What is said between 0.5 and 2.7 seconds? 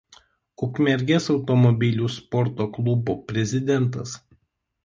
Ukmergės automobilių sporto